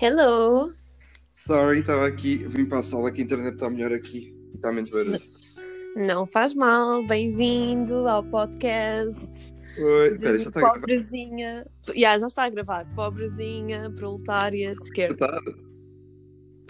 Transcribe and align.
Hello! 0.00 0.72
Sorry, 1.34 1.80
estava 1.80 2.06
aqui, 2.06 2.36
vim 2.46 2.64
para 2.66 2.78
a 2.78 2.82
sala 2.84 3.10
que 3.10 3.20
a 3.20 3.24
internet 3.24 3.54
está 3.54 3.68
melhor 3.68 3.92
aqui 3.92 4.32
e 4.52 4.54
está 4.54 4.70
menos 4.70 4.90
barulho. 4.90 5.18
Não 5.96 6.24
faz 6.24 6.54
mal, 6.54 7.04
bem-vindo 7.04 8.06
ao 8.06 8.22
podcast. 8.22 9.52
Oi, 9.76 10.14
espera, 10.14 10.38
já 10.38 10.48
está 10.50 10.68
a 10.68 10.72
pobrezinha. 10.74 11.66
Yeah, 11.88 12.16
já 12.16 12.28
está 12.28 12.44
a 12.44 12.48
gravar. 12.48 12.86
Pobrezinha, 12.94 13.90
proletária 13.90 14.72
de 14.76 14.84
esquerda. 14.84 15.40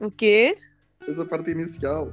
O 0.00 0.10
quê? 0.10 0.56
Fez 1.04 1.20
a 1.20 1.26
parte 1.26 1.50
inicial. 1.50 2.10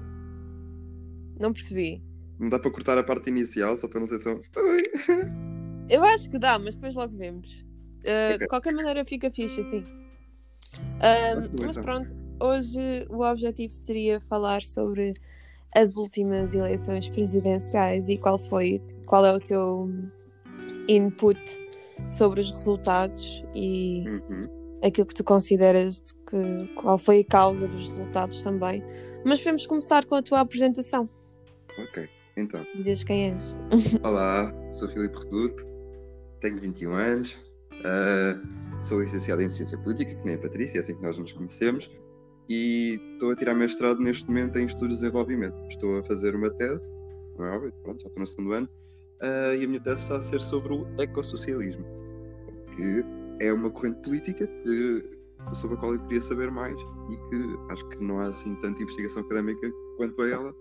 Não 1.39 1.53
percebi. 1.53 2.03
Não 2.37 2.49
dá 2.49 2.59
para 2.59 2.71
cortar 2.71 2.97
a 2.97 3.03
parte 3.05 3.29
inicial, 3.29 3.77
só 3.77 3.87
para 3.87 4.01
não 4.01 4.07
ser 4.07 4.19
tão. 4.21 4.33
Oi. 4.33 4.83
Eu 5.89 6.03
acho 6.03 6.29
que 6.29 6.37
dá, 6.37 6.59
mas 6.59 6.75
depois 6.75 6.93
logo 6.93 7.15
vemos. 7.15 7.63
Uh, 8.03 8.33
Ok. 8.33 8.37
De 8.39 8.47
qualquer 8.47 8.73
maneira 8.73 9.05
fica 9.05 9.31
fixe 9.31 9.61
assim. 9.61 10.04
Um, 10.79 11.41
mas 11.61 11.77
então. 11.77 11.83
pronto, 11.83 12.15
hoje 12.41 13.05
o 13.09 13.21
objetivo 13.21 13.73
seria 13.73 14.19
falar 14.21 14.61
sobre 14.61 15.13
as 15.75 15.97
últimas 15.97 16.53
eleições 16.53 17.09
presidenciais 17.09 18.07
e 18.09 18.17
qual 18.17 18.37
foi, 18.39 18.81
qual 19.07 19.25
é 19.25 19.33
o 19.33 19.39
teu 19.39 19.89
input 20.87 21.39
sobre 22.09 22.39
os 22.41 22.51
resultados 22.51 23.43
e 23.55 24.03
Uhum. 24.07 24.47
aquilo 24.83 25.07
que 25.07 25.13
tu 25.13 25.23
consideras 25.23 26.01
de 26.01 26.13
que 26.13 26.73
qual 26.75 26.97
foi 26.97 27.21
a 27.21 27.25
causa 27.25 27.67
dos 27.67 27.87
resultados 27.89 28.41
também. 28.43 28.83
Mas 29.25 29.39
podemos 29.39 29.65
começar 29.65 30.05
com 30.05 30.15
a 30.15 30.21
tua 30.21 30.41
apresentação. 30.41 31.09
Ok, 31.77 32.07
então. 32.37 32.65
Dizes 32.75 33.03
quem 33.03 33.31
és. 33.31 33.57
Olá, 34.03 34.53
sou 34.71 34.87
Filipe 34.87 35.17
Reduto, 35.17 35.65
tenho 36.39 36.59
21 36.61 36.93
anos, 36.93 37.35
ah, 37.83 38.39
sou 38.81 39.01
licenciado 39.01 39.41
em 39.41 39.49
Ciência 39.49 39.77
Política, 39.77 40.15
que 40.15 40.25
nem 40.25 40.35
a 40.35 40.37
Patrícia, 40.37 40.79
é 40.79 40.81
assim 40.81 40.95
que 40.95 41.01
nós 41.01 41.17
nos 41.17 41.31
conhecemos, 41.31 41.91
e 42.47 42.99
estou 43.13 43.31
a 43.31 43.35
tirar 43.35 43.55
mestrado 43.55 43.99
neste 43.99 44.27
momento 44.27 44.57
em 44.59 44.65
Estudos 44.65 44.97
de 44.97 45.01
Desenvolvimento. 45.01 45.55
Estou 45.67 45.99
a 45.99 46.03
fazer 46.03 46.35
uma 46.35 46.49
tese, 46.49 46.91
não 47.37 47.45
é 47.45 47.51
óbvio, 47.55 47.73
pronto, 47.83 48.01
já 48.01 48.07
estou 48.07 48.19
no 48.19 48.27
segundo 48.27 48.53
ano, 48.53 48.69
ah, 49.21 49.55
e 49.55 49.63
a 49.63 49.67
minha 49.67 49.79
tese 49.79 50.03
está 50.03 50.17
a 50.17 50.21
ser 50.21 50.41
sobre 50.41 50.73
o 50.73 50.87
ecossocialismo, 50.99 51.85
que 52.75 53.03
é 53.39 53.51
uma 53.51 53.69
corrente 53.69 54.01
política 54.01 54.47
que, 54.47 55.03
sobre 55.53 55.77
a 55.77 55.79
qual 55.79 55.93
eu 55.93 55.99
queria 56.01 56.21
saber 56.21 56.51
mais 56.51 56.79
e 57.09 57.17
que 57.29 57.71
acho 57.71 57.87
que 57.89 58.03
não 58.03 58.19
há 58.19 58.27
assim 58.27 58.55
tanta 58.55 58.81
investigação 58.81 59.23
académica 59.23 59.71
quanto 59.97 60.21
a 60.21 60.29
ela. 60.29 60.55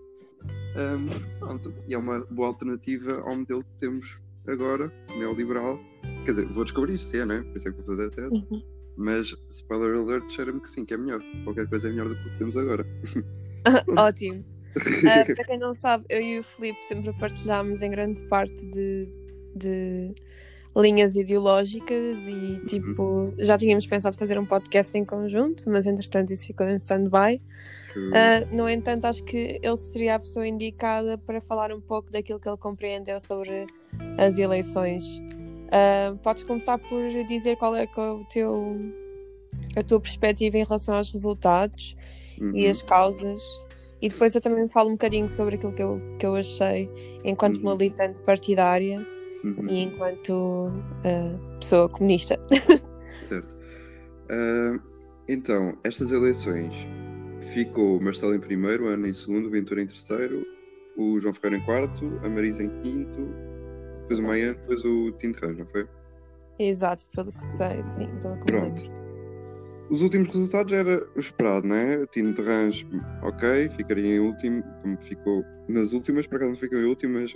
Ahm, 0.77 1.07
pronto, 1.39 1.73
e 1.87 1.93
é 1.93 1.97
uma 1.97 2.19
boa 2.25 2.49
alternativa 2.49 3.21
ao 3.21 3.35
modelo 3.35 3.63
que 3.63 3.77
temos 3.79 4.19
agora, 4.47 4.91
neoliberal. 5.17 5.79
Quer 6.23 6.31
dizer, 6.31 6.45
vou 6.47 6.63
descobrir 6.63 6.97
se 6.97 7.19
é, 7.19 7.25
né? 7.25 7.43
Por 7.43 7.57
isso 7.57 7.67
é 7.67 7.71
que 7.71 7.77
vou 7.77 7.85
fazer 7.85 8.07
a 8.07 8.09
tese. 8.09 8.33
Uhum. 8.33 8.63
Mas, 8.97 9.35
spoiler 9.49 9.95
alert, 9.95 10.29
cheira-me 10.31 10.59
que 10.61 10.69
sim, 10.69 10.85
que 10.85 10.93
é 10.93 10.97
melhor. 10.97 11.21
Qualquer 11.43 11.67
coisa 11.67 11.87
é 11.87 11.91
melhor 11.91 12.07
do 12.07 12.15
que 12.15 12.27
o 12.27 12.31
que 12.31 12.37
temos 12.37 12.57
agora. 12.57 12.85
Ótimo. 13.97 14.43
Ah, 15.07 15.23
para 15.25 15.45
quem 15.45 15.57
não 15.59 15.73
sabe, 15.73 16.05
eu 16.09 16.21
e 16.21 16.39
o 16.39 16.43
Filipe 16.43 16.83
sempre 16.83 17.13
partilhámos 17.13 17.81
em 17.81 17.89
grande 17.89 18.23
parte 18.25 18.65
de, 18.67 19.07
de 19.55 20.13
linhas 20.75 21.15
ideológicas 21.15 22.27
e 22.27 22.59
tipo, 22.65 23.33
já 23.37 23.57
tínhamos 23.57 23.87
pensado 23.87 24.17
fazer 24.17 24.37
um 24.37 24.45
podcast 24.45 24.97
em 24.97 25.05
conjunto, 25.05 25.69
mas 25.69 25.85
entretanto 25.85 26.33
isso 26.33 26.47
ficou 26.47 26.67
em 26.67 26.75
stand-by. 26.75 27.41
Ah, 28.13 28.45
no 28.51 28.67
entanto, 28.67 29.05
acho 29.05 29.23
que 29.23 29.59
ele 29.61 29.77
seria 29.77 30.15
a 30.15 30.19
pessoa 30.19 30.45
indicada 30.45 31.17
para 31.17 31.39
falar 31.39 31.71
um 31.71 31.79
pouco 31.79 32.11
daquilo 32.11 32.39
que 32.39 32.49
ele 32.49 32.57
compreendeu 32.57 33.21
sobre 33.21 33.65
as 34.17 34.37
eleições. 34.37 35.21
Ah, 35.71 36.15
podes 36.23 36.43
começar 36.43 36.77
por 36.77 37.01
dizer 37.27 37.55
qual 37.57 37.75
é 37.75 37.83
é 37.83 37.99
o 38.01 38.23
teu, 38.25 38.77
a 39.75 39.83
tua 39.83 39.99
perspectiva 39.99 40.57
em 40.57 40.63
relação 40.63 40.95
aos 40.95 41.09
resultados 41.11 41.95
Uhum. 42.39 42.51
e 42.55 42.67
as 42.67 42.81
causas. 42.83 43.41
E 44.01 44.09
depois 44.09 44.35
eu 44.35 44.41
também 44.41 44.67
falo 44.67 44.89
um 44.89 44.93
bocadinho 44.93 45.29
sobre 45.29 45.55
aquilo 45.55 45.71
que 45.73 45.81
eu, 45.81 46.01
que 46.19 46.25
eu 46.25 46.35
achei 46.35 46.89
enquanto 47.23 47.57
Uhum. 47.63 47.71
militante 47.77 48.21
partidária 48.21 49.05
Uhum. 49.43 49.69
e 49.69 49.83
enquanto 49.83 50.71
ah, 51.05 51.57
pessoa 51.59 51.87
comunista. 51.89 52.37
Certo. 53.23 53.55
Ah, 54.29 54.79
então, 55.27 55.77
estas 55.83 56.11
eleições 56.11 56.73
ficou 57.53 57.99
Marcelo 58.01 58.35
em 58.35 58.39
primeiro, 58.39 58.87
Ana 58.87 59.07
em 59.07 59.13
segundo, 59.13 59.49
Ventura 59.49 59.81
em 59.81 59.87
terceiro, 59.87 60.45
o 60.97 61.19
João 61.19 61.33
Ferreira 61.33 61.61
em 61.61 61.65
quarto, 61.65 62.19
a 62.23 62.29
Marisa 62.29 62.63
em 62.63 62.69
quinto, 62.81 63.27
depois 64.07 64.19
o 64.19 64.23
Maia, 64.23 64.53
depois 64.53 64.83
o 64.85 65.11
Tinto 65.13 65.45
Rãs, 65.45 65.57
não 65.57 65.65
foi? 65.67 65.87
Exato, 66.59 67.05
pelo 67.13 67.31
que 67.31 67.41
sei, 67.41 67.83
sim, 67.83 68.07
pelo 68.21 68.37
que 68.39 68.45
Pronto. 68.45 68.81
lembro. 68.81 68.95
Os 69.89 70.01
últimos 70.01 70.27
resultados 70.29 70.73
era 70.73 71.05
o 71.15 71.19
esperado, 71.19 71.67
né? 71.67 71.97
O 71.97 72.07
de 72.07 72.41
Rãs, 72.41 72.85
ok, 73.21 73.69
ficaria 73.69 74.15
em 74.15 74.19
último, 74.19 74.63
como 74.81 74.97
ficou 75.01 75.43
nas 75.69 75.93
últimas, 75.93 76.25
por 76.25 76.37
acaso 76.37 76.51
não 76.51 76.57
ficou 76.57 76.79
em 76.79 76.85
último, 76.85 77.19
mas 77.19 77.35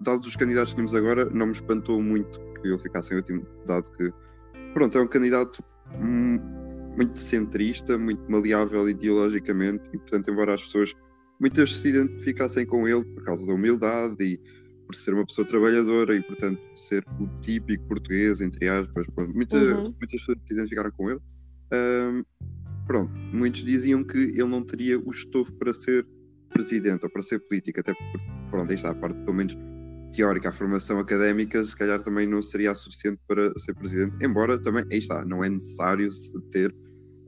dados 0.00 0.26
os 0.26 0.36
candidatos 0.36 0.70
que 0.70 0.76
temos 0.76 0.94
agora, 0.94 1.24
não 1.26 1.46
me 1.46 1.52
espantou 1.52 2.00
muito 2.00 2.40
que 2.60 2.68
ele 2.68 2.78
ficasse 2.78 3.12
em 3.12 3.16
último, 3.16 3.46
dado 3.66 3.90
que, 3.92 4.12
pronto, 4.74 4.98
é 4.98 5.02
um 5.02 5.06
candidato 5.06 5.62
hum, 6.00 6.38
muito 6.96 7.18
centrista, 7.18 7.96
muito 7.96 8.30
maleável 8.30 8.88
ideologicamente, 8.88 9.88
e 9.92 9.98
portanto, 9.98 10.30
embora 10.30 10.54
as 10.54 10.64
pessoas, 10.64 10.94
muitas 11.40 11.76
se 11.76 11.88
identificassem 11.88 12.66
com 12.66 12.88
ele 12.88 13.04
por 13.04 13.24
causa 13.24 13.46
da 13.46 13.52
humildade 13.52 14.16
e 14.20 14.40
por 14.92 14.96
ser 14.96 15.14
uma 15.14 15.24
pessoa 15.24 15.46
trabalhadora 15.46 16.14
e, 16.14 16.22
portanto, 16.22 16.60
ser 16.76 17.04
o 17.18 17.26
típico 17.40 17.82
português, 17.88 18.40
entre 18.42 18.68
aspas, 18.68 19.06
pronto, 19.14 19.34
muita- 19.34 19.56
Uhum. 19.56 19.82
muitas 19.98 20.20
pessoas 20.20 20.38
se 20.46 20.52
identificaram 20.52 20.90
com 20.90 21.10
ele. 21.10 21.20
Ahm, 21.72 22.22
pronto, 22.86 23.10
muitos 23.32 23.64
diziam 23.64 24.04
que 24.04 24.18
ele 24.18 24.44
não 24.44 24.62
teria 24.62 24.98
o 25.00 25.10
estofo 25.10 25.52
para 25.54 25.72
ser 25.72 26.06
presidente 26.50 27.04
ou 27.04 27.10
para 27.10 27.22
ser 27.22 27.38
político, 27.40 27.80
até 27.80 27.94
porque, 27.94 28.18
pronto, 28.50 28.68
aí 28.68 28.76
está 28.76 28.90
a 28.90 28.94
parte, 28.94 29.18
pelo 29.20 29.34
menos 29.34 29.56
teórica, 30.14 30.50
a 30.50 30.52
formação 30.52 30.98
académica, 30.98 31.64
se 31.64 31.74
calhar 31.74 32.02
também 32.02 32.26
não 32.26 32.42
seria 32.42 32.74
suficiente 32.74 33.18
para 33.26 33.50
ser 33.58 33.74
presidente, 33.74 34.14
embora 34.22 34.58
também, 34.58 34.84
aí 34.92 34.98
está, 34.98 35.24
não 35.24 35.42
é 35.42 35.48
necessário 35.48 36.10
ter 36.50 36.74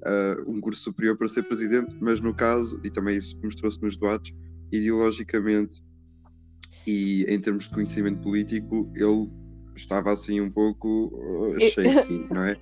ah, 0.04 0.36
um 0.46 0.60
curso 0.60 0.82
superior 0.82 1.16
para 1.16 1.26
ser 1.28 1.44
presidente, 1.44 1.96
mas 1.98 2.20
no 2.20 2.34
caso, 2.34 2.78
e 2.84 2.90
também 2.90 3.16
isso 3.16 3.34
mostrou-se 3.42 3.80
nos 3.80 3.96
debates, 3.96 4.34
ideologicamente 4.70 5.80
e 6.86 7.24
em 7.28 7.40
termos 7.40 7.64
de 7.64 7.70
conhecimento 7.74 8.20
político, 8.20 8.90
ele 8.94 9.30
estava 9.76 10.12
assim 10.12 10.40
um 10.40 10.50
pouco 10.50 11.06
uh, 11.14 11.56
E- 11.58 11.70
shaky, 11.70 12.26
não 12.32 12.44
é? 12.44 12.56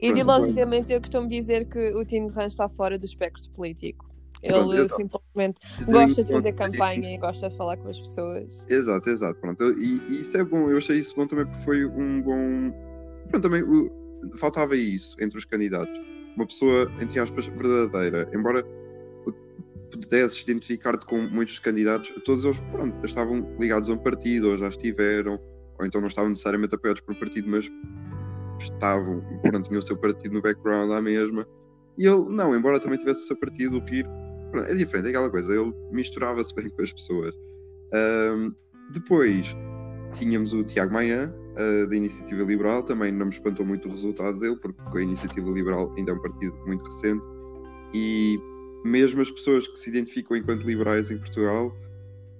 Ideologicamente, 0.00 0.92
eu 0.92 1.00
costumo 1.00 1.28
dizer 1.28 1.66
que 1.66 1.90
o 1.94 2.04
de 2.04 2.18
Rãs 2.28 2.52
está 2.52 2.68
fora 2.68 2.98
do 2.98 3.04
espectro 3.04 3.50
político. 3.52 4.04
Pronto, 4.42 4.72
Ele 4.74 4.80
eu 4.82 4.88
tô- 4.88 4.96
simplesmente 4.96 5.60
é 5.88 5.92
gosta 5.92 6.24
de 6.24 6.32
fazer 6.32 6.52
campanha 6.52 7.14
e 7.14 7.16
gosta 7.16 7.48
de 7.48 7.56
falar 7.56 7.76
com 7.78 7.88
as 7.88 7.98
pessoas. 7.98 8.66
Exato, 8.68 9.08
exato. 9.08 9.40
Pronto. 9.40 9.64
E, 9.78 10.00
e 10.10 10.20
isso 10.20 10.36
é 10.36 10.44
bom, 10.44 10.68
eu 10.68 10.76
achei 10.76 10.98
isso 10.98 11.14
bom 11.16 11.26
também 11.26 11.46
porque 11.46 11.62
foi 11.62 11.86
um 11.86 12.20
bom. 12.20 12.72
Pronto, 13.30 13.42
também 13.42 13.62
o- 13.62 13.90
faltava 14.36 14.76
isso 14.76 15.16
entre 15.20 15.38
os 15.38 15.44
candidatos. 15.46 15.98
Uma 16.36 16.46
pessoa, 16.46 16.90
entre 17.00 17.18
aspas, 17.20 17.46
verdadeira. 17.46 18.28
Embora 18.34 18.66
pudesses 19.96 20.40
identificar-te 20.40 21.06
com 21.06 21.18
muitos 21.18 21.58
candidatos, 21.58 22.12
todos 22.24 22.44
eles 22.44 22.58
pronto, 22.72 23.04
estavam 23.04 23.54
ligados 23.58 23.88
a 23.88 23.92
um 23.92 23.98
partido, 23.98 24.50
ou 24.50 24.58
já 24.58 24.68
estiveram, 24.68 25.38
ou 25.78 25.86
então 25.86 26.00
não 26.00 26.08
estavam 26.08 26.30
necessariamente 26.30 26.74
apoiados 26.74 27.02
por 27.02 27.14
um 27.14 27.18
partido, 27.18 27.48
mas 27.48 27.70
estavam, 28.58 29.22
pronto, 29.42 29.68
tinham 29.68 29.80
o 29.80 29.82
seu 29.82 29.96
partido 29.96 30.34
no 30.34 30.42
background 30.42 30.90
à 30.92 31.00
mesma. 31.00 31.46
E 31.96 32.06
ele, 32.06 32.24
não, 32.28 32.56
embora 32.56 32.80
também 32.80 32.98
tivesse 32.98 33.24
o 33.24 33.26
seu 33.26 33.36
partido, 33.36 33.76
o 33.76 33.84
Kir, 33.84 34.06
pronto, 34.50 34.68
é 34.68 34.74
diferente, 34.74 35.06
é 35.06 35.08
aquela 35.10 35.30
coisa, 35.30 35.54
ele 35.54 35.72
misturava-se 35.92 36.54
bem 36.54 36.68
com 36.68 36.82
as 36.82 36.92
pessoas. 36.92 37.34
Ahm, 37.92 38.52
depois 38.92 39.54
tínhamos 40.12 40.52
o 40.52 40.62
Tiago 40.62 40.92
Maia, 40.92 41.34
ah, 41.56 41.86
da 41.86 41.96
Iniciativa 41.96 42.42
Liberal, 42.42 42.82
também 42.82 43.12
não 43.12 43.26
me 43.26 43.32
espantou 43.32 43.64
muito 43.64 43.88
o 43.88 43.90
resultado 43.90 44.38
dele, 44.38 44.56
porque 44.56 44.98
a 44.98 45.02
Iniciativa 45.02 45.48
Liberal 45.50 45.92
ainda 45.96 46.10
é 46.10 46.14
um 46.14 46.20
partido 46.20 46.56
muito 46.66 46.84
recente 46.84 47.26
e 47.92 48.40
mesmo 48.84 49.20
as 49.22 49.30
pessoas 49.30 49.66
que 49.66 49.76
se 49.78 49.88
identificam 49.90 50.36
enquanto 50.36 50.62
liberais 50.64 51.10
em 51.10 51.18
Portugal, 51.18 51.74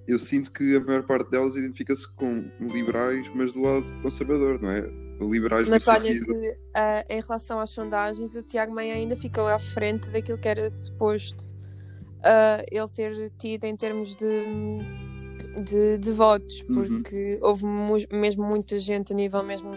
eu 0.07 0.19
sinto 0.19 0.51
que 0.51 0.75
a 0.75 0.79
maior 0.79 1.03
parte 1.03 1.31
delas 1.31 1.55
identifica-se 1.55 2.07
com 2.15 2.45
liberais, 2.59 3.27
mas 3.33 3.51
do 3.51 3.61
lado 3.61 3.91
conservador, 4.01 4.61
não 4.61 4.69
é? 4.69 4.81
Liberais 5.19 5.67
Mas 5.69 5.87
olha 5.87 6.01
sentido. 6.01 6.25
que 6.27 6.57
ah, 6.75 7.03
em 7.09 7.21
relação 7.21 7.59
às 7.59 7.69
sondagens, 7.71 8.35
o 8.35 8.43
Tiago 8.43 8.73
Maia 8.75 8.93
ainda 8.95 9.15
ficou 9.15 9.47
à 9.47 9.57
frente 9.57 10.09
daquilo 10.09 10.37
que 10.37 10.47
era 10.47 10.69
suposto 10.69 11.43
ah, 12.23 12.63
ele 12.71 12.87
ter 12.89 13.29
tido 13.31 13.63
em 13.63 13.75
termos 13.77 14.13
de, 14.15 14.43
de, 15.63 15.97
de 15.97 16.11
votos, 16.11 16.63
Uhum. 16.67 16.75
porque 17.01 17.39
houve 17.41 17.65
mu- 17.65 17.97
mesmo 18.11 18.43
muita 18.45 18.77
gente 18.77 19.13
a 19.13 19.15
nível 19.15 19.41
mesmo 19.41 19.71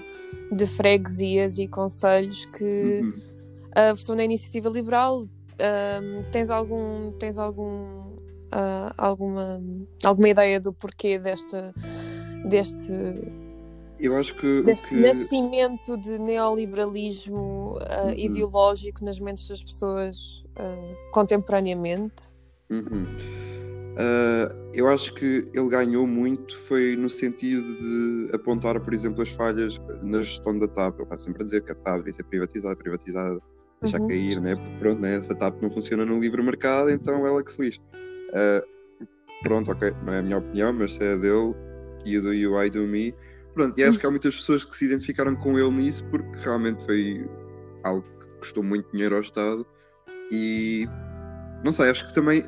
de 0.53 0.67
freguesias 0.67 1.56
e 1.59 1.69
conselhos 1.69 2.44
que 2.47 3.00
Uhum. 3.03 3.12
ah, 3.76 3.93
votou 3.94 4.17
na 4.17 4.25
iniciativa 4.25 4.69
liberal. 4.69 5.26
Ah, 5.60 6.00
tens 6.31 6.50
algum 6.50 7.12
tens 7.12 7.38
algum 7.38 8.16
ah, 8.52 8.93
alguma 8.96 9.60
alguma 10.05 10.28
ideia 10.28 10.60
do 10.60 10.72
porquê 10.72 11.19
desta 11.19 11.75
deste 12.44 12.93
eu 13.99 14.16
acho 14.16 14.34
que. 14.37 14.62
Deste 14.62 14.90
que... 14.90 14.94
nascimento 14.94 15.96
de 15.96 16.20
neoliberalismo 16.20 17.78
uh, 17.78 18.06
Uhum. 18.06 18.12
ideológico 18.16 19.05
nas 19.05 19.19
mentes 19.19 19.49
das 19.49 19.60
pessoas 19.60 20.44
uh, 20.56 21.10
contemporaneamente. 21.10 22.32
Uhum. 22.70 23.06
Ah, 23.99 24.54
eu 24.72 24.88
acho 24.88 25.12
que 25.14 25.50
ele 25.52 25.69
ganhou 25.69 26.06
muito 26.06 26.56
foi 26.56 26.94
no 26.94 27.11
sentido 27.11 27.76
de 27.76 28.31
apontar, 28.32 28.81
por 28.81 28.94
exemplo, 28.94 29.22
as 29.22 29.28
falhas 29.31 29.76
na 30.00 30.20
gestão 30.20 30.56
da 30.56 30.69
TAP. 30.69 30.94
Ele 30.94 31.02
está 31.02 31.19
sempre 31.19 31.43
a 31.43 31.44
dizer 31.44 31.62
que 31.62 31.72
a 31.72 31.75
TAP 31.75 31.99
devia 31.99 32.14
ser 32.14 32.22
privatizada, 32.22 32.76
privatizada, 32.76 33.40
deixar 33.80 34.00
Uhum. 34.00 34.08
cair, 34.08 34.40
né? 34.40 34.56
Porque 34.56 34.76
pronto, 34.78 35.00
né? 35.00 35.16
essa 35.16 35.34
TAP 35.34 35.62
não 35.62 35.70
funciona 35.70 36.04
no 36.04 36.19
livre 36.19 36.42
mercado, 36.42 36.90
então 36.90 37.26
ela 37.26 37.42
que 37.42 37.52
se 37.52 37.62
lixe. 37.62 37.80
Ah, 38.34 38.62
pronto, 39.42 39.70
ok, 39.70 39.92
não 40.04 40.12
é 40.12 40.19
a 40.19 40.22
minha 40.22 40.38
opinião, 40.38 40.72
mas 40.72 40.94
se 40.94 41.02
é 41.04 41.12
a 41.12 41.16
dele, 41.16 41.54
you 42.04 42.22
do 42.22 42.32
you, 42.34 42.62
I 42.62 42.70
do 42.70 42.82
me. 42.86 43.14
Pronto, 43.54 43.78
e 43.78 43.82
acho 43.84 43.98
que 43.98 44.06
há 44.06 44.10
muitas 44.10 44.36
pessoas 44.36 44.64
que 44.64 44.76
se 44.76 44.84
identificaram 44.84 45.34
com 45.34 45.58
ele 45.58 45.70
nisso 45.70 46.04
porque 46.10 46.38
realmente 46.38 46.84
foi 46.84 47.28
algo 47.82 48.02
que 48.20 48.26
custou 48.38 48.62
muito 48.62 48.90
dinheiro 48.92 49.16
ao 49.16 49.20
Estado 49.20 49.66
e 50.30 50.86
não 51.64 51.72
sei, 51.72 51.90
acho 51.90 52.06
que 52.06 52.14
também 52.14 52.44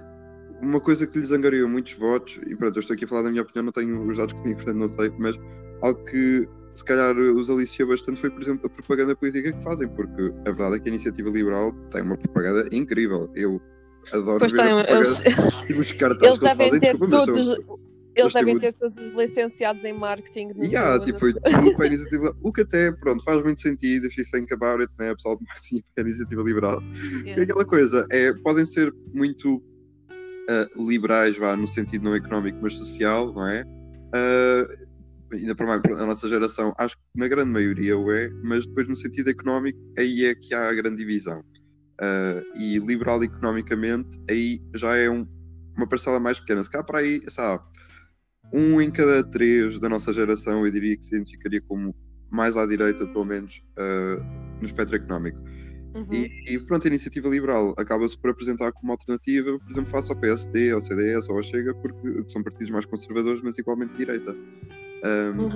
uma 0.63 0.79
coisa 0.79 1.07
que 1.07 1.19
lhes 1.19 1.33
angariou 1.33 1.69
muitos 1.69 1.95
votos, 1.95 2.39
e 2.47 2.55
pronto, 2.55 2.77
eu 2.77 2.81
estou 2.81 2.95
aqui 2.95 3.07
a 3.07 3.09
falar 3.09 3.23
da 3.23 3.31
minha 3.31 3.43
opinião, 3.43 3.65
não 3.65 3.73
tenho 3.73 4.07
os 4.07 4.17
dados 4.17 4.35
comigo, 4.35 4.57
portanto 4.63 4.77
não 4.77 4.89
sei, 4.89 5.11
mas 5.19 5.37
algo 5.83 6.05
que 6.05 6.47
se 6.75 6.85
calhar 6.85 7.17
os 7.17 7.51
aliciou 7.51 7.89
bastante 7.89 8.21
foi, 8.21 8.31
por 8.31 8.41
exemplo, 8.43 8.67
a 8.67 8.71
propaganda 8.71 9.15
política 9.17 9.53
que 9.53 9.63
fazem, 9.63 9.89
porque 9.89 10.33
a 10.47 10.51
verdade 10.51 10.77
é 10.77 10.79
que 10.79 10.89
a 10.89 10.93
iniciativa 10.93 11.31
liberal 11.31 11.73
tem 11.91 12.03
uma 12.03 12.17
propaganda 12.17 12.69
incrível. 12.75 13.31
Eu 13.35 13.61
adoro 14.13 14.39
Pois 14.39 14.53
ver 14.53 14.59
tem, 14.59 14.73
a 14.73 14.81
eles, 14.81 15.21
propaganda 15.21 15.67
e 15.69 15.73
os 15.75 15.93
cartazes 15.93 16.27
eles 16.27 16.39
que 16.39 16.45
eles 16.47 16.57
fazem, 16.57 16.81
ter 16.81 16.87
desculpa, 16.99 17.27
todos. 17.27 17.47
são- 17.47 17.79
Eles 18.17 18.33
devem 18.33 18.59
ter 18.59 18.73
todos 18.73 18.97
os 18.99 19.13
licenciados 19.13 19.85
em 19.85 19.93
marketing. 19.93 20.49
No 20.57 20.65
Yeah, 20.65 20.99
tipo, 21.05 21.19
foi 21.21 21.33
tudo 21.33 21.75
para 21.77 21.85
a 21.85 21.87
iniciativa. 21.89 22.37
O 22.43 22.53
que 22.53 22.63
até, 22.63 22.91
pronto, 22.93 23.23
faz 23.23 23.43
muito 23.43 23.61
sentido, 23.61 24.07
if 24.07 24.17
you 24.19 24.25
think 24.31 24.53
about 24.53 24.81
it, 24.83 24.93
né? 24.99 25.15
Pessoal 25.15 25.37
de 25.39 25.45
marketing 25.47 25.83
para 25.95 26.05
a 26.05 26.07
iniciativa 26.09 26.43
liberal. 26.43 26.83
E 27.25 27.29
Yeah. 27.29 27.43
aquela 27.43 27.65
coisa, 27.65 28.07
é, 28.11 28.33
podem 28.43 28.65
ser 28.67 28.93
muito 29.15 29.63
ah, 30.49 30.67
liberais, 30.77 31.37
vá, 31.39 31.57
no 31.57 31.69
sentido 31.69 32.05
não 32.05 32.15
económico, 32.17 32.59
mas 32.61 32.75
social, 32.75 33.33
não 33.33 33.47
é? 33.47 33.65
Ah, 34.13 34.67
ainda 35.33 35.55
para 35.55 35.67
mais, 35.67 35.81
a 36.01 36.07
nossa 36.07 36.29
geração, 36.29 36.75
acho 36.79 36.97
que 36.97 37.03
na 37.15 37.29
grande 37.29 37.51
maioria 37.51 37.97
o 37.97 38.13
é, 38.13 38.29
mas 38.43 38.67
depois 38.67 38.89
no 38.89 38.97
sentido 38.97 39.31
económico, 39.31 39.79
aí 39.99 40.25
é 40.25 40.35
que 40.35 40.55
há 40.55 40.69
a 40.69 40.75
grande 40.75 40.97
divisão. 40.97 41.43
Ah, 42.01 42.43
e 42.57 42.79
liberal 42.79 43.23
economicamente, 43.23 44.19
aí 44.29 44.61
já 44.75 44.97
é 44.97 45.09
um- 45.11 45.27
uma 45.77 45.87
parcela 45.89 46.19
mais 46.19 46.41
pequena. 46.41 46.63
Se 46.63 46.71
cá 46.71 46.83
para 46.83 47.01
aí, 47.01 47.21
sabe, 47.29 47.63
um 48.53 48.81
em 48.81 48.91
cada 48.91 49.23
três 49.23 49.79
da 49.79 49.89
nossa 49.89 50.13
geração, 50.13 50.65
eu 50.67 50.73
diria 50.73 50.97
que 50.97 51.05
se 51.05 51.15
identificaria 51.15 51.61
como 51.61 51.95
mais 52.31 52.57
à 52.57 52.67
direita, 52.67 53.07
pelo 53.07 53.25
menos, 53.25 53.63
ah, 53.77 54.17
no 54.61 54.67
espectro 54.67 54.97
económico. 54.97 55.39
Uhum. 55.95 56.07
E, 56.13 56.55
e 56.55 56.59
pronto, 56.61 56.85
a 56.87 56.89
iniciativa 56.89 57.29
liberal 57.29 57.75
acaba-se 57.77 58.17
por 58.17 58.31
apresentar 58.31 58.71
como 58.73 58.93
alternativa, 58.93 59.59
por 59.59 59.71
exemplo, 59.71 59.91
face 59.91 60.13
ao 60.13 60.19
PSD, 60.19 60.71
ao 60.71 60.81
CDS 60.81 61.29
ou 61.31 61.37
ao 61.37 61.43
Chega, 61.43 61.75
porque 61.75 62.25
são 62.29 62.43
partidos 62.43 62.71
mais 62.71 62.87
conservadores, 62.87 63.43
mas 63.43 63.59
igualmente 63.59 63.93
de 63.93 63.99
direita. 63.99 64.35
Ahm, 65.05 65.49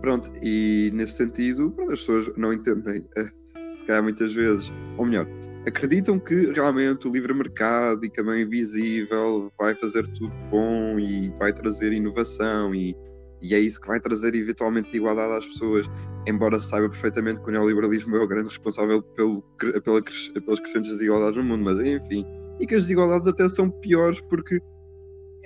Pronto, 0.00 0.30
e 0.40 0.90
nesse 0.94 1.14
sentido, 1.14 1.72
pronto, 1.72 1.92
as 1.92 1.98
pessoas 1.98 2.30
não 2.36 2.52
entendem, 2.52 3.08
eh, 3.16 3.28
se 3.74 3.84
calhar 3.84 4.02
muitas 4.02 4.32
vezes, 4.32 4.72
ou 4.96 5.04
melhor, 5.04 5.26
acreditam 5.66 6.18
que 6.18 6.52
realmente 6.52 7.08
o 7.08 7.10
livre 7.10 7.34
mercado 7.34 8.04
e 8.04 8.10
que 8.10 8.20
a 8.20 8.22
mão 8.22 8.38
invisível 8.38 9.50
vai 9.58 9.74
fazer 9.74 10.06
tudo 10.12 10.32
bom 10.48 10.96
e 10.98 11.30
vai 11.40 11.52
trazer 11.52 11.92
inovação 11.92 12.72
e, 12.72 12.94
e 13.42 13.52
é 13.52 13.58
isso 13.58 13.80
que 13.80 13.88
vai 13.88 13.98
trazer 13.98 14.34
eventualmente 14.36 14.96
igualdade 14.96 15.32
às 15.32 15.46
pessoas, 15.46 15.86
embora 16.26 16.60
se 16.60 16.68
saiba 16.68 16.88
perfeitamente 16.88 17.40
que 17.40 17.48
o 17.48 17.52
neoliberalismo 17.52 18.14
é 18.14 18.20
o 18.20 18.28
grande 18.28 18.50
responsável 18.50 19.02
pelo, 19.02 19.42
pela, 19.58 20.00
pelas 20.02 20.60
crescentes 20.60 20.92
desigualdades 20.92 21.36
no 21.36 21.42
mundo, 21.42 21.64
mas 21.64 21.84
enfim, 21.84 22.24
e 22.60 22.66
que 22.66 22.76
as 22.76 22.84
desigualdades 22.84 23.26
até 23.26 23.48
são 23.48 23.70
piores 23.70 24.20
porque 24.20 24.60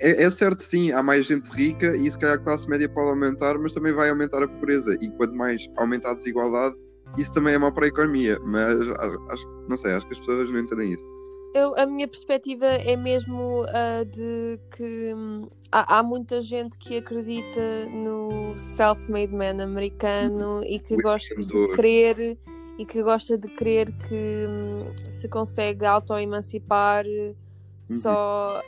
é, 0.01 0.23
é 0.23 0.29
certo, 0.29 0.61
sim, 0.61 0.91
há 0.91 1.01
mais 1.01 1.25
gente 1.25 1.49
rica 1.49 1.95
e 1.95 2.09
se 2.09 2.17
calhar 2.17 2.35
a 2.35 2.39
classe 2.39 2.67
média 2.67 2.89
pode 2.89 3.09
aumentar, 3.09 3.57
mas 3.57 3.73
também 3.73 3.93
vai 3.93 4.09
aumentar 4.09 4.41
a 4.43 4.47
pobreza. 4.47 4.97
E 5.01 5.09
quanto 5.11 5.35
mais 5.35 5.67
aumenta 5.77 6.09
a 6.09 6.13
desigualdade, 6.13 6.75
isso 7.17 7.33
também 7.33 7.53
é 7.53 7.57
mau 7.57 7.71
para 7.71 7.85
a 7.85 7.87
economia. 7.87 8.39
Mas 8.43 8.79
acho, 9.29 9.47
não 9.69 9.77
sei, 9.77 9.93
acho 9.93 10.07
que 10.07 10.13
as 10.13 10.19
pessoas 10.19 10.51
não 10.51 10.59
entendem 10.59 10.93
isso. 10.93 11.05
Eu, 11.53 11.75
a 11.77 11.85
minha 11.85 12.07
perspectiva 12.07 12.65
é 12.65 12.95
mesmo 12.95 13.65
a 13.67 14.05
de 14.05 14.57
que 14.75 15.13
hum, 15.13 15.49
há, 15.69 15.99
há 15.99 16.03
muita 16.03 16.39
gente 16.39 16.77
que 16.77 16.97
acredita 16.97 17.85
no 17.91 18.57
self-made 18.57 19.35
man 19.35 19.61
americano 19.61 20.63
e 20.65 20.79
que 20.79 20.95
gosta 20.95 21.35
de 21.35 21.67
crer 21.73 22.37
e 22.79 22.85
que 22.85 23.03
gosta 23.03 23.37
de 23.37 23.49
crer 23.49 23.91
que 23.91 24.47
hum, 24.47 24.85
se 25.09 25.27
consegue 25.27 25.85
auto-emancipar 25.85 27.03
só 27.83 28.61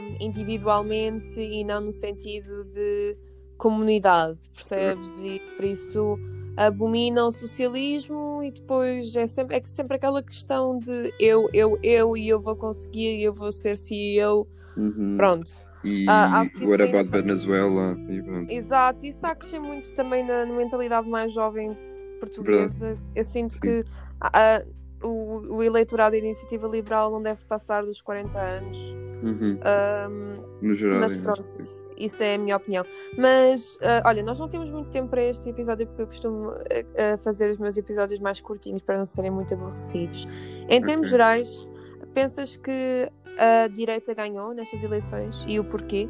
hum, 0.00 0.14
individualmente 0.20 1.38
e 1.40 1.64
não 1.64 1.80
no 1.80 1.92
sentido 1.92 2.64
de 2.64 3.16
comunidade, 3.56 4.40
percebes? 4.54 5.20
E 5.20 5.40
por 5.56 5.64
isso 5.64 6.18
abomina 6.56 7.26
o 7.26 7.32
socialismo 7.32 8.42
e 8.42 8.50
depois 8.50 9.14
é 9.16 9.26
sempre, 9.26 9.56
é 9.56 9.62
sempre 9.62 9.96
aquela 9.96 10.22
questão 10.22 10.78
de 10.78 11.12
eu, 11.18 11.48
eu, 11.52 11.78
eu 11.82 12.16
e 12.16 12.28
eu 12.28 12.40
vou 12.40 12.56
conseguir 12.56 13.18
e 13.18 13.22
eu 13.22 13.32
vou 13.32 13.52
ser 13.52 13.76
CEO. 13.76 14.46
Uhum. 14.76 15.16
Pronto. 15.16 15.50
E 15.82 16.06
Ah, 16.08 16.42
isso 16.44 16.74
é- 16.74 16.88
about 16.88 17.10
Venezuela? 17.10 17.96
E 18.08 18.22
pronto. 18.22 18.50
Exato, 18.50 19.06
isso 19.06 19.18
está 19.18 19.30
a 19.30 19.34
crescer 19.34 19.58
muito 19.60 19.94
também 19.94 20.26
na, 20.26 20.44
na 20.44 20.52
mentalidade 20.54 21.08
mais 21.08 21.32
jovem 21.32 21.76
portuguesa. 22.18 22.92
Eu 23.14 23.24
sinto 23.24 23.54
Sim. 23.54 23.60
que 23.60 23.84
ah, 24.20 24.62
o, 25.02 25.56
o 25.56 25.62
eleitorado 25.62 26.12
da 26.12 26.18
iniciativa 26.18 26.66
liberal 26.68 27.10
não 27.10 27.22
deve 27.22 27.44
passar 27.44 27.84
dos 27.84 28.00
40 28.02 28.38
anos. 28.38 28.78
Uhum. 29.22 29.58
Ahm, 29.62 30.42
No 30.62 30.72
geral, 30.74 31.00
mas 31.00 31.14
pronto, 31.16 31.44
sim. 31.58 31.84
isso 31.98 32.22
é 32.22 32.36
a 32.36 32.38
minha 32.38 32.56
opinião. 32.56 32.84
Mas 33.18 33.78
ah, 33.82 34.02
olha, 34.06 34.22
nós 34.22 34.38
não 34.38 34.48
temos 34.48 34.70
muito 34.70 34.88
tempo 34.90 35.08
para 35.08 35.22
este 35.22 35.50
episódio 35.50 35.86
porque 35.86 36.02
eu 36.02 36.06
costumo 36.06 36.50
ah, 36.52 37.18
fazer 37.18 37.50
os 37.50 37.58
meus 37.58 37.76
episódios 37.76 38.18
mais 38.20 38.40
curtinhos 38.40 38.82
para 38.82 38.96
não 38.96 39.04
serem 39.04 39.30
muito 39.30 39.52
aborrecidos. 39.52 40.26
Em 40.68 40.80
termos 40.80 41.08
Ok. 41.08 41.10
gerais, 41.10 41.68
pensas 42.14 42.56
que 42.56 43.10
a 43.38 43.66
direita 43.68 44.14
ganhou 44.14 44.54
nestas 44.54 44.82
eleições 44.82 45.44
e 45.46 45.58
o 45.60 45.64
porquê? 45.64 46.08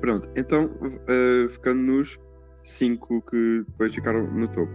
Pronto, 0.00 0.28
então, 0.36 0.70
eh, 1.08 1.48
ficando 1.48 1.80
nos 1.80 2.18
cinco 2.62 3.20
que 3.22 3.64
depois 3.68 3.94
ficaram 3.94 4.26
no 4.32 4.46
topo. 4.48 4.70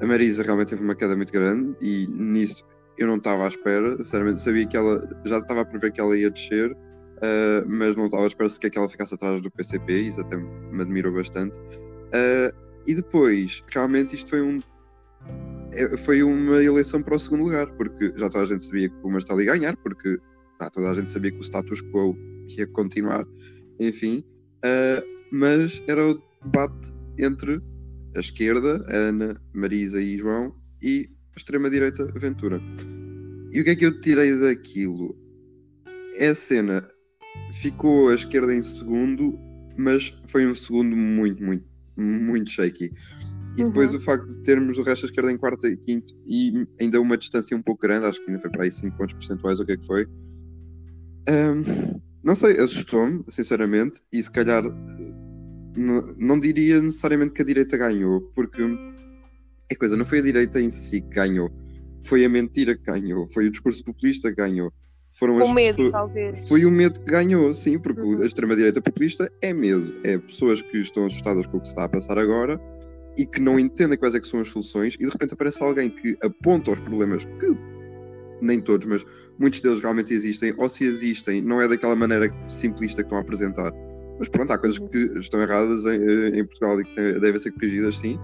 A 0.00 0.06
Marisa 0.06 0.42
realmente 0.42 0.68
teve 0.68 0.82
uma 0.82 0.94
queda 0.94 1.16
muito 1.16 1.32
grande 1.32 1.74
e 1.80 2.06
nisso 2.08 2.62
eu 2.98 3.06
não 3.06 3.16
estava 3.16 3.44
à 3.44 3.48
espera. 3.48 3.96
Sinceramente, 3.98 4.40
sabia 4.40 4.66
que 4.66 4.76
ela 4.76 5.08
já 5.24 5.38
estava 5.38 5.60
a 5.62 5.64
prever 5.64 5.92
que 5.92 6.00
ela 6.00 6.16
ia 6.16 6.30
descer, 6.30 6.76
eh, 7.22 7.64
mas 7.66 7.96
não 7.96 8.06
estava 8.06 8.24
à 8.24 8.26
espera 8.26 8.48
sequer 8.48 8.70
que 8.70 8.78
ela 8.78 8.88
ficasse 8.88 9.14
atrás 9.14 9.42
do 9.42 9.50
PCP. 9.50 9.92
Isso 10.00 10.20
até 10.20 10.36
me 10.36 10.82
admirou 10.82 11.12
bastante. 11.12 11.58
Eh, 12.12 12.52
e 12.86 12.94
depois, 12.94 13.62
realmente, 13.72 14.14
isto 14.14 14.30
foi 14.30 14.42
um. 14.42 14.60
eh, 15.72 15.96
Foi 15.96 16.22
uma 16.22 16.62
eleição 16.62 17.02
para 17.02 17.16
o 17.16 17.18
segundo 17.18 17.44
lugar, 17.44 17.66
porque 17.72 18.12
já 18.16 18.28
toda 18.28 18.44
a 18.44 18.46
gente 18.46 18.62
sabia 18.62 18.88
que 18.88 18.96
o 19.02 19.10
Marcelo 19.10 19.40
ia 19.40 19.52
ganhar, 19.52 19.76
porque 19.76 20.18
toda 20.72 20.90
a 20.90 20.94
gente 20.94 21.10
sabia 21.10 21.30
que 21.30 21.38
o 21.38 21.42
status 21.42 21.82
quo 21.82 22.16
ia 22.48 22.66
continuar, 22.68 23.26
enfim. 23.78 24.24
Uh, 24.64 25.04
mas 25.30 25.82
era 25.86 26.06
o 26.06 26.22
debate 26.42 26.94
entre 27.18 27.60
a 28.16 28.20
esquerda, 28.20 28.84
Ana, 28.88 29.40
Marisa 29.52 30.00
e 30.00 30.16
João, 30.16 30.54
e 30.80 31.10
extrema-direita, 31.36 32.06
Ventura. 32.16 32.60
E 33.52 33.60
o 33.60 33.64
que 33.64 33.70
é 33.70 33.76
que 33.76 33.86
eu 33.86 34.00
tirei 34.00 34.34
daquilo? 34.38 35.16
É 36.16 36.28
a 36.28 36.34
cena. 36.34 36.88
Ficou 37.52 38.08
a 38.08 38.14
esquerda 38.14 38.54
em 38.54 38.62
segundo, 38.62 39.38
mas 39.76 40.12
foi 40.26 40.46
um 40.46 40.54
segundo 40.54 40.96
muito, 40.96 41.42
muito, 41.42 41.64
muito 41.96 42.50
shaky. 42.50 42.92
E 43.56 43.64
depois 43.64 43.92
Uhum. 43.92 43.96
o 43.96 44.00
facto 44.00 44.26
de 44.26 44.42
termos 44.42 44.76
o 44.76 44.82
resto 44.82 45.02
da 45.02 45.08
esquerda 45.08 45.32
em 45.32 45.38
quarto 45.38 45.66
e 45.66 45.76
quinto 45.78 46.14
e 46.26 46.66
ainda 46.78 47.00
uma 47.00 47.16
distância 47.16 47.56
um 47.56 47.62
pouco 47.62 47.80
grande, 47.82 48.06
acho 48.06 48.22
que 48.22 48.30
ainda 48.30 48.40
foi 48.40 48.50
para 48.50 48.64
aí 48.64 48.70
5 48.70 48.96
pontos 48.96 49.14
percentuais, 49.14 49.58
o 49.60 49.64
que 49.64 49.72
é 49.72 49.76
que 49.76 49.86
foi. 49.86 50.06
Ahm, 51.28 51.62
não 52.22 52.34
sei, 52.34 52.58
assustou-me, 52.58 53.24
sinceramente, 53.28 54.00
e 54.12 54.22
se 54.22 54.30
calhar 54.30 54.64
eh, 54.64 54.70
não, 55.76 56.02
não 56.18 56.40
diria 56.40 56.80
necessariamente 56.82 57.32
que 57.32 57.42
a 57.42 57.44
direita 57.44 57.76
ganhou, 57.78 58.20
porque 58.34 58.60
é 59.68 59.74
coisa, 59.74 59.96
não 59.96 60.04
foi 60.04 60.18
a 60.20 60.22
direita 60.22 60.60
em 60.60 60.70
si 60.70 61.00
que 61.00 61.08
ganhou, 61.08 61.50
foi 62.04 62.24
a 62.24 62.28
mentira 62.28 62.76
que 62.76 62.84
ganhou, 62.84 63.26
foi 63.28 63.46
o 63.46 63.50
discurso 63.50 63.84
populista 63.84 64.28
que 64.30 64.36
ganhou. 64.36 64.72
Foram 65.18 65.38
as 65.38 65.48
O 65.48 65.54
medo, 65.54 65.76
pessoas- 65.76 65.92
talvez. 65.92 66.48
foi 66.48 66.64
o 66.66 66.70
medo 66.70 67.00
que 67.00 67.10
ganhou, 67.10 67.52
sim, 67.54 67.78
porque 67.78 68.00
Uhum. 68.02 68.22
a 68.22 68.26
extrema-direita 68.26 68.82
populista 68.82 69.30
é 69.40 69.52
medo. 69.52 69.94
É 70.04 70.18
pessoas 70.18 70.60
que 70.60 70.76
estão 70.78 71.06
assustadas 71.06 71.46
com 71.46 71.56
o 71.56 71.60
que 71.60 71.66
se 71.68 71.72
está 71.72 71.84
a 71.84 71.88
passar 71.88 72.18
agora 72.18 72.60
e 73.16 73.24
que 73.24 73.40
não 73.40 73.58
entendem 73.58 73.96
quais 73.98 74.14
é 74.14 74.20
que 74.20 74.28
são 74.28 74.40
as 74.40 74.48
soluções 74.48 74.94
e 74.94 74.98
de 74.98 75.10
repente 75.10 75.32
aparece 75.32 75.62
alguém 75.62 75.88
que 75.88 76.18
aponta 76.22 76.70
os 76.70 76.80
problemas 76.80 77.24
que 77.24 77.56
nem 78.42 78.60
todos, 78.60 78.86
mas 78.86 79.06
muitos 79.38 79.60
deles 79.62 79.80
realmente 79.80 80.12
existem, 80.12 80.52
ou 80.58 80.68
se 80.68 80.84
existem, 80.84 81.40
não 81.40 81.62
é 81.62 81.66
daquela 81.66 81.96
maneira 81.96 82.30
simplista 82.48 82.96
que 83.02 83.06
estão 83.06 83.16
a 83.16 83.22
apresentar. 83.22 83.72
Mas 84.18 84.28
pronto, 84.28 84.52
há 84.52 84.58
coisas 84.58 84.78
Uhum. 84.78 84.88
que 84.88 84.98
estão 85.18 85.40
erradas 85.40 85.86
em, 85.86 86.38
em 86.40 86.44
Portugal 86.44 86.78
e 86.78 86.84
que 86.84 87.12
devem 87.20 87.38
ser 87.38 87.52
corrigidas, 87.52 87.96
sim. 87.96 88.18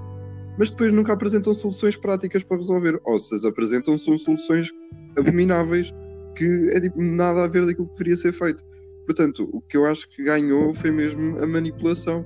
Mas 0.58 0.70
depois 0.70 0.92
nunca 0.92 1.12
apresentam 1.12 1.52
soluções 1.54 1.96
práticas 1.96 2.42
para 2.42 2.56
resolver. 2.56 3.00
Ou 3.04 3.18
se 3.18 3.34
as 3.34 3.44
apresentam, 3.44 3.96
são 3.98 4.16
soluções 4.18 4.70
abomináveis 5.18 5.92
que 6.36 6.70
é 6.72 6.80
tipo 6.80 7.00
nada 7.02 7.44
a 7.44 7.46
ver 7.46 7.66
daquilo 7.66 7.86
que 7.88 7.92
deveria 7.94 8.16
ser 8.16 8.32
feito. 8.32 8.64
Portanto, 9.04 9.48
o 9.52 9.60
que 9.60 9.76
eu 9.76 9.84
acho 9.86 10.08
que 10.08 10.22
ganhou 10.22 10.72
foi 10.72 10.90
mesmo 10.90 11.38
a 11.42 11.46
manipulação. 11.46 12.24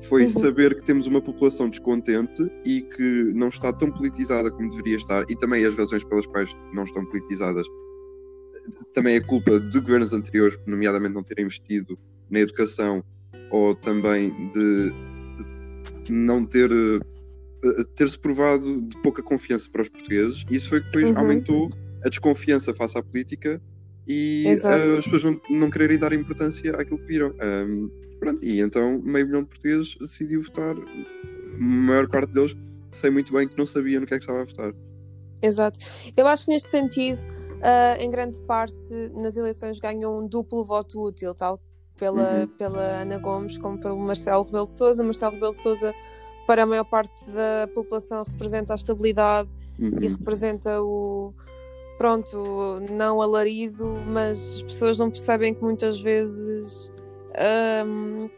Foi 0.00 0.22
Uhum. 0.22 0.28
saber 0.28 0.76
que 0.76 0.84
temos 0.84 1.08
uma 1.08 1.20
população 1.20 1.68
descontente 1.68 2.48
e 2.64 2.82
que 2.82 3.32
não 3.34 3.48
está 3.48 3.72
tão 3.72 3.90
politizada 3.90 4.48
como 4.48 4.70
deveria 4.70 4.96
estar, 4.96 5.24
e 5.28 5.34
também 5.34 5.64
as 5.64 5.74
razões 5.74 6.04
pelas 6.04 6.24
quais 6.24 6.54
não 6.72 6.84
estão 6.84 7.04
politizadas 7.04 7.66
também 8.92 9.16
é 9.16 9.20
culpa 9.20 9.58
de 9.58 9.80
governos 9.80 10.12
anteriores, 10.12 10.58
nomeadamente 10.66 11.14
não 11.14 11.22
terem 11.22 11.44
investido 11.44 11.98
na 12.30 12.40
educação 12.40 13.02
ou 13.50 13.74
também 13.74 14.30
de, 14.50 14.92
de 16.04 16.12
não 16.12 16.44
ter 16.44 16.70
eh, 16.70 16.98
ter-se 17.96 18.18
provado 18.18 18.82
de 18.82 18.96
pouca 19.02 19.22
confiança 19.22 19.68
para 19.70 19.82
os 19.82 19.88
portugueses. 19.88 20.44
E 20.50 20.56
isso 20.56 20.68
foi 20.68 20.80
que 20.80 20.86
depois 20.86 21.10
Uhum. 21.10 21.18
aumentou 21.18 21.70
a 22.04 22.08
desconfiança 22.08 22.72
face 22.74 22.96
à 22.96 23.02
política 23.02 23.60
e 24.06 24.44
Exato. 24.46 24.78
eh, 24.78 24.98
as 24.98 25.04
pessoas 25.04 25.24
não, 25.24 25.40
não 25.50 25.70
quererem 25.70 25.98
dar 25.98 26.12
importância 26.12 26.72
àquilo 26.76 26.98
que 27.00 27.06
viram. 27.06 27.34
Ahm, 27.40 27.88
pronto, 28.20 28.44
e 28.44 28.60
então 28.60 29.00
meio 29.02 29.26
milhão 29.26 29.42
de 29.42 29.48
portugueses 29.48 29.96
decidiu 30.00 30.40
votar, 30.42 30.74
a 30.76 31.58
maior 31.60 32.08
parte 32.08 32.32
deles 32.32 32.56
sei 32.90 33.10
muito 33.10 33.32
bem 33.32 33.46
que 33.48 33.56
não 33.58 33.66
sabia 33.66 33.98
no 34.00 34.06
que 34.06 34.14
é 34.14 34.18
que 34.18 34.22
estava 34.24 34.42
a 34.42 34.44
votar. 34.44 34.72
Exato. 35.42 35.78
Eu 36.16 36.26
acho 36.26 36.46
que 36.46 36.52
neste 36.52 36.68
sentido, 36.68 37.20
ah, 37.62 37.96
em 38.00 38.10
grande 38.10 38.40
parte, 38.42 38.92
nas 39.14 39.36
eleições 39.36 39.78
ganhou 39.78 40.20
um 40.22 40.26
duplo 40.26 40.64
voto 40.64 41.00
útil, 41.06 41.34
tal 41.34 41.60
pela, 41.96 42.40
Uhum. 42.42 42.46
pela 42.56 42.80
Ana 43.02 43.18
Gomes 43.18 43.58
como 43.58 43.78
pelo 43.78 43.98
Marcelo 43.98 44.44
Rebelo 44.44 44.64
de 44.66 44.70
Sousa. 44.72 45.02
Marcelo 45.04 45.32
Rebelo 45.34 45.52
de 45.52 45.62
Sousa, 45.62 45.94
para 46.48 46.62
a 46.62 46.66
maior 46.66 46.84
parte 46.84 47.24
da 47.30 47.68
população, 47.74 48.22
representa 48.24 48.72
a 48.72 48.76
estabilidade 48.76 49.50
Uhum. 49.78 49.98
e 50.00 50.08
representa 50.08 50.82
o 50.82 51.32
pronto, 51.98 52.80
não 52.90 53.20
alarido, 53.22 53.84
mas 54.06 54.54
as 54.56 54.62
pessoas 54.62 54.98
não 54.98 55.10
percebem 55.10 55.52
que 55.54 55.62
muitas 55.62 56.00
vezes 56.00 56.90
hum, 57.86 58.28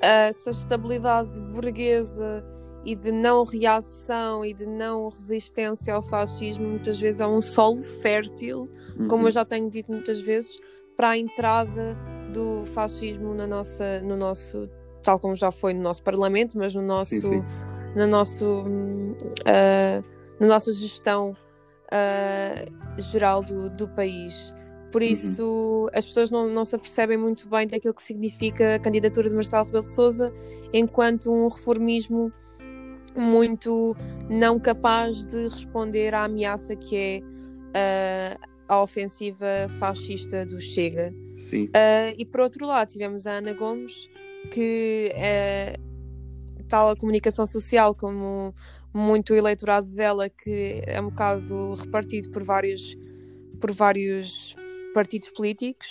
essa 0.00 0.50
estabilidade 0.50 1.40
burguesa 1.52 2.44
e 2.84 2.94
de 2.94 3.10
não 3.10 3.42
reação 3.42 4.44
e 4.44 4.52
de 4.54 4.66
não 4.66 5.08
resistência 5.08 5.92
ao 5.94 6.02
fascismo 6.04 6.68
muitas 6.68 7.00
vezes 7.00 7.20
é 7.20 7.26
um 7.26 7.40
solo 7.40 7.82
fértil, 7.82 8.68
como 9.08 9.22
Uhum. 9.22 9.26
eu 9.28 9.30
já 9.32 9.44
tenho 9.44 9.68
dito 9.68 9.90
muitas 9.90 10.20
vezes, 10.20 10.56
para 10.96 11.10
a 11.10 11.18
entrada 11.18 11.96
do 12.32 12.64
fascismo 12.66 13.34
na 13.34 13.46
nossa, 13.46 14.00
no 14.02 14.16
nosso, 14.16 14.68
tal 15.06 15.20
como 15.20 15.36
já 15.36 15.52
foi 15.52 15.72
no 15.72 15.80
nosso 15.80 16.02
parlamento, 16.02 16.58
mas 16.58 16.74
no 16.74 16.82
nosso, 16.82 17.10
Sim, 17.10 17.20
sim. 17.20 17.44
no 17.94 18.06
nosso, 18.08 18.64
ah, 19.46 20.02
na 20.40 20.46
nossa 20.48 20.72
gestão 20.72 21.34
ah, 21.92 22.66
geral 22.98 23.42
do, 23.42 23.70
do 23.70 23.88
país. 23.88 24.52
Por 24.90 25.02
Uhum. 25.02 25.08
isso, 25.08 25.90
as 25.94 26.04
pessoas 26.04 26.30
não, 26.30 26.48
não 26.48 26.64
se 26.64 26.74
apercebem 26.74 27.16
muito 27.16 27.48
bem 27.48 27.66
daquilo 27.66 27.94
que 27.94 28.02
significa 28.02 28.74
a 28.74 28.78
candidatura 28.78 29.28
de 29.28 29.34
Marcelo 29.34 29.64
Rebelo 29.64 29.82
de 29.82 29.88
Sousa 29.88 30.32
enquanto 30.72 31.30
um 31.32 31.48
reformismo 31.48 32.32
muito 33.14 33.96
não 34.28 34.58
capaz 34.58 35.24
de 35.24 35.48
responder 35.48 36.14
à 36.14 36.24
ameaça 36.24 36.74
que 36.74 36.96
é 36.96 37.20
ah, 37.74 38.38
a 38.68 38.82
ofensiva 38.82 39.46
fascista 39.78 40.44
do 40.44 40.60
Chega. 40.60 41.14
Sim. 41.36 41.66
Uh, 41.66 42.14
e 42.18 42.24
por 42.24 42.40
outro 42.40 42.66
lado, 42.66 42.88
tivemos 42.88 43.26
a 43.26 43.32
Ana 43.32 43.52
Gomes, 43.52 44.08
que 44.50 45.10
é 45.14 45.76
tal 46.68 46.90
a 46.90 46.96
comunicação 46.96 47.46
social 47.46 47.94
como 47.94 48.54
muito 48.92 49.32
o 49.32 49.36
eleitorado 49.36 49.88
dela, 49.94 50.28
que 50.28 50.82
é 50.86 51.00
um 51.00 51.10
bocado 51.10 51.74
repartido 51.74 52.30
por 52.30 52.42
vários, 52.42 52.96
por 53.60 53.70
vários 53.70 54.56
partidos 54.94 55.28
políticos, 55.30 55.88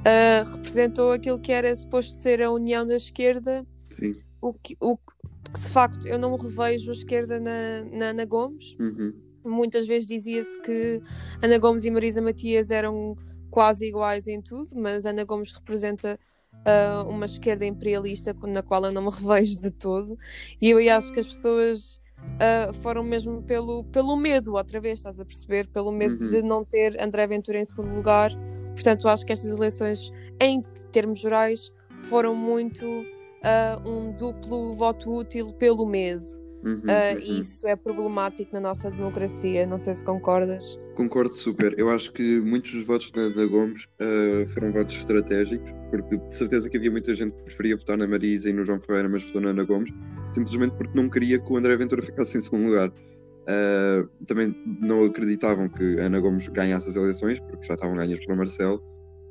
uh, 0.00 0.56
representou 0.56 1.12
aquilo 1.12 1.38
que 1.38 1.52
era 1.52 1.74
suposto 1.74 2.14
ser 2.14 2.42
a 2.42 2.50
união 2.50 2.86
da 2.86 2.96
esquerda, 2.96 3.64
Sim. 3.90 4.16
o 4.40 4.52
que, 4.52 4.76
o 4.80 4.96
que 4.96 5.12
de 5.54 5.68
facto 5.68 6.06
eu 6.08 6.18
não 6.18 6.34
revejo 6.36 6.90
a 6.90 6.94
esquerda 6.94 7.38
na, 7.40 7.84
na 7.92 8.06
Ana 8.06 8.24
Gomes, 8.24 8.76
Uhum. 8.80 9.14
muitas 9.44 9.86
vezes 9.86 10.06
dizia-se 10.06 10.60
que 10.60 11.00
Ana 11.42 11.58
Gomes 11.58 11.84
e 11.84 11.90
Marisa 11.90 12.20
Matias 12.20 12.70
eram 12.70 13.16
quase 13.50 13.86
iguais 13.86 14.26
em 14.26 14.42
tudo, 14.42 14.68
mas 14.74 15.06
Ana 15.06 15.24
Gomes 15.24 15.52
representa 15.52 16.18
ah, 16.64 17.04
uma 17.08 17.26
esquerda 17.26 17.64
imperialista 17.66 18.34
na 18.46 18.62
qual 18.62 18.84
eu 18.84 18.92
não 18.92 19.02
me 19.02 19.10
revejo 19.14 19.60
de 19.60 19.70
todo, 19.70 20.18
e 20.60 20.70
eu 20.70 20.78
acho 20.96 21.12
que 21.12 21.20
as 21.20 21.26
pessoas 21.26 22.00
ah, 22.40 22.72
foram 22.82 23.02
mesmo 23.02 23.42
pelo, 23.42 23.84
pelo 23.84 24.16
medo, 24.16 24.54
outra 24.54 24.80
vez, 24.80 24.98
estás 25.00 25.18
a 25.20 25.24
perceber? 25.24 25.68
Pelo 25.68 25.92
medo 25.92 26.22
Uhum. 26.24 26.30
de 26.30 26.42
não 26.42 26.64
ter 26.64 27.00
André 27.02 27.26
Ventura 27.26 27.60
em 27.60 27.64
segundo 27.64 27.94
lugar. 27.94 28.30
Portanto, 28.74 29.08
acho 29.08 29.24
que 29.26 29.32
estas 29.32 29.50
eleições, 29.50 30.10
em 30.40 30.62
termos 30.92 31.20
gerais, 31.20 31.72
foram 32.02 32.34
muito 32.34 32.84
ah, 33.42 33.80
um 33.84 34.12
duplo 34.12 34.72
voto 34.72 35.12
útil 35.12 35.52
pelo 35.52 35.86
medo. 35.86 36.47
Uhum. 36.64 36.82
Ah, 36.88 37.14
uhum. 37.14 37.20
e 37.20 37.40
isso 37.40 37.66
é 37.66 37.76
problemático 37.76 38.52
na 38.52 38.60
nossa 38.60 38.90
democracia, 38.90 39.66
não 39.66 39.78
sei 39.78 39.94
se 39.94 40.04
concordas. 40.04 40.78
Concordo 40.94 41.32
super. 41.32 41.78
Eu 41.78 41.88
acho 41.90 42.12
que 42.12 42.40
muitos 42.40 42.72
dos 42.72 42.84
votos 42.84 43.10
da, 43.12 43.28
da 43.28 43.46
Gomes 43.46 43.86
ah, 44.00 44.46
foram 44.48 44.72
votos 44.72 44.96
estratégicos, 44.96 45.70
porque 45.90 46.16
de 46.16 46.34
certeza 46.34 46.68
que 46.68 46.76
havia 46.76 46.90
muita 46.90 47.14
gente 47.14 47.34
que 47.36 47.42
preferia 47.44 47.76
votar 47.76 47.96
na 47.96 48.06
Marisa 48.06 48.50
e 48.50 48.52
no 48.52 48.64
João 48.64 48.80
Ferreira, 48.80 49.08
mas 49.08 49.24
votou 49.24 49.40
na 49.40 49.50
Ana 49.50 49.64
Gomes, 49.64 49.90
simplesmente 50.30 50.74
porque 50.76 50.96
não 50.96 51.08
queria 51.08 51.38
que 51.38 51.52
o 51.52 51.56
André 51.56 51.76
Ventura 51.76 52.02
ficasse 52.02 52.36
em 52.36 52.40
segundo 52.40 52.66
lugar. 52.66 52.92
Ah, 53.46 54.04
também 54.26 54.54
não 54.80 55.04
acreditavam 55.04 55.68
que 55.68 55.98
a 56.00 56.04
Ana 56.04 56.20
Gomes 56.20 56.48
ganhasse 56.48 56.90
as 56.90 56.96
eleições, 56.96 57.40
porque 57.40 57.66
já 57.66 57.74
estavam 57.74 57.94
ganhas 57.94 58.18
pelo 58.24 58.36
Marcelo, 58.36 58.82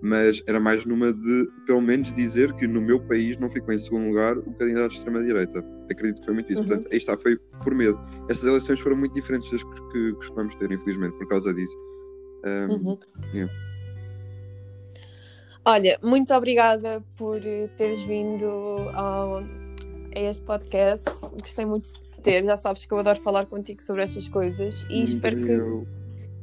mas 0.02 0.42
era 0.46 0.60
mais 0.60 0.86
numa 0.86 1.12
de, 1.12 1.48
pelo 1.66 1.82
menos, 1.82 2.14
dizer 2.14 2.54
que 2.54 2.68
no 2.68 2.82
meu 2.82 3.00
país 3.00 3.38
não 3.38 3.50
ficou 3.50 3.74
em 3.74 3.78
segundo 3.78 4.08
lugar 4.08 4.38
o 4.38 4.54
candidato 4.54 4.92
de 4.92 4.98
extrema-direita. 4.98 5.64
Acredito 5.92 6.20
que 6.20 6.26
foi 6.26 6.34
muito 6.34 6.52
isso. 6.52 6.62
Uhum. 6.62 6.68
Portanto, 6.68 6.88
aí 6.92 6.98
está, 6.98 7.18
foi 7.18 7.38
por 7.64 7.74
medo. 7.74 8.00
Estas 8.30 8.46
eleições 8.46 8.80
foram 8.80 8.96
muito 8.98 9.14
diferentes 9.14 9.50
das 9.52 9.64
que, 9.64 9.82
que 9.92 10.14
costumamos 10.14 10.54
ter, 10.56 10.72
infelizmente, 10.72 11.18
por 11.18 11.28
causa 11.28 11.54
disso. 11.54 11.76
Um, 12.46 12.74
Uhum. 12.74 12.98
yeah. 13.34 13.52
Olha, 15.66 16.00
muito 16.02 16.34
obrigada 16.34 17.04
por 17.18 17.46
eh, 17.46 17.68
teres 17.76 18.02
vindo 18.04 18.46
ao, 18.94 19.40
a 19.40 20.20
este 20.20 20.42
podcast. 20.46 21.04
Gostei 21.42 21.66
muito 21.66 21.90
de 21.92 22.22
ter. 22.22 22.46
Já 22.46 22.56
sabes 22.56 22.86
que 22.86 22.94
eu 22.94 22.98
adoro 23.00 23.20
falar 23.20 23.46
contigo 23.48 23.82
sobre 23.84 24.04
estas 24.04 24.30
coisas 24.30 24.88
e 24.90 25.04
espero 25.04 25.36
que, 25.36 25.52
Eu- 25.52 25.86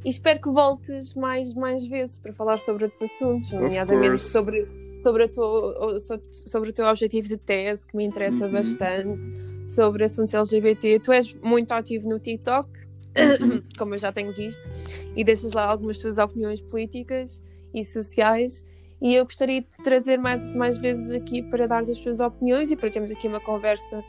e 0.04 0.08
espero 0.11 0.40
que 0.40 0.50
voltes 0.50 1.14
mais, 1.14 1.54
mais 1.54 1.87
vezes 1.87 2.18
para 2.18 2.32
falar 2.32 2.58
sobre 2.58 2.84
outros 2.84 3.02
assuntos, 3.02 3.50
nomeadamente 3.52 4.23
sobre, 4.23 4.68
sobre, 4.99 5.25
a 5.25 5.28
tua, 5.28 5.99
so- 5.99 6.20
sobre 6.30 6.70
o 6.70 6.73
teu 6.73 6.87
objetivo 6.87 7.28
de 7.28 7.37
tese, 7.37 7.87
que 7.87 7.96
me 7.96 8.04
interessa 8.04 8.46
Uhum. 8.46 8.52
bastante, 8.52 9.25
sobre 9.68 10.04
assuntos 10.04 10.34
LGBT. 10.34 11.00
Tu 11.00 11.12
és 11.12 11.34
muito 11.42 11.73
ativo 11.73 12.08
no 12.08 12.18
TikTok, 12.18 12.68
como 13.78 13.94
eu 13.94 13.99
já 13.99 14.12
tenho 14.12 14.32
visto, 14.32 14.68
e 15.16 15.25
deixas 15.25 15.52
lá 15.52 15.64
algumas 15.66 15.99
tuas 15.99 16.18
opiniões 16.18 16.61
políticas 16.61 17.42
e 17.73 17.84
sociais. 17.84 18.64
E 19.00 19.14
eu 19.14 19.25
gostaria 19.25 19.61
de 19.61 19.68
te 19.68 19.82
trazer 19.82 20.18
mais, 20.18 20.49
mais 20.50 20.78
vezes 20.78 21.11
aqui 21.12 21.42
para 21.42 21.66
dar 21.66 21.80
as 21.80 21.99
tuas 21.99 22.20
opiniões 22.20 22.70
e 22.70 22.76
para 22.76 22.88
termos 22.90 23.11
aqui 23.11 23.26
uma 23.28 23.40
conversa 23.40 24.02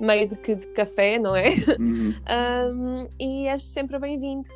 meio 0.00 0.26
de 0.26 0.36
que 0.36 0.54
de 0.54 0.66
café, 0.68 1.18
não 1.18 1.34
é? 1.36 1.50
Uhum. 1.78 2.14
Um, 2.30 3.06
e 3.18 3.46
és 3.48 3.62
sempre 3.64 3.98
bem-vindo. 3.98 4.48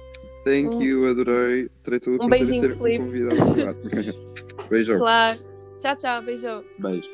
Thank 0.44 0.74
Um- 0.74 0.82
you, 0.82 1.10
adorei. 1.10 1.68
Terei 1.82 2.00
todo 2.00 2.20
o 2.20 2.24
um 2.24 2.28
prazer 2.28 2.54
em 2.56 2.60
beijinho, 2.60 2.62
ser 2.62 2.76
Filipe. 2.76 3.04
convidado. 3.04 3.78
Beijão. 4.70 4.98
Claro. 4.98 5.38
Tchau, 5.78 5.96
tchau. 5.96 6.22
Beijão. 6.22 6.64
Beijo. 6.78 7.08